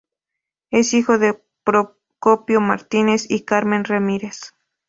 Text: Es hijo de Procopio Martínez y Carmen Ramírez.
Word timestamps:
Es 0.71 0.95
hijo 0.95 1.19
de 1.19 1.39
Procopio 1.63 2.59
Martínez 2.59 3.29
y 3.29 3.41
Carmen 3.41 3.83
Ramírez. 3.83 4.55